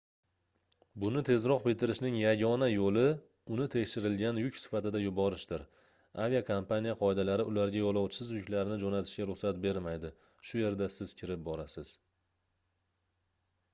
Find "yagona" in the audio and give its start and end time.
2.19-2.69